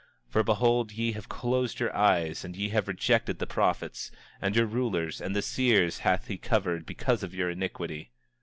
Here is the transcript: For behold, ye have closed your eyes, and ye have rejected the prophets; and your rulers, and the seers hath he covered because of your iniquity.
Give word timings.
For 0.27 0.41
behold, 0.41 0.93
ye 0.93 1.11
have 1.11 1.29
closed 1.29 1.79
your 1.79 1.95
eyes, 1.95 2.43
and 2.43 2.55
ye 2.55 2.69
have 2.69 2.87
rejected 2.87 3.37
the 3.37 3.45
prophets; 3.45 4.09
and 4.41 4.55
your 4.55 4.65
rulers, 4.65 5.21
and 5.21 5.35
the 5.35 5.43
seers 5.43 5.99
hath 5.99 6.25
he 6.25 6.39
covered 6.39 6.87
because 6.87 7.21
of 7.21 7.35
your 7.35 7.51
iniquity. 7.51 8.09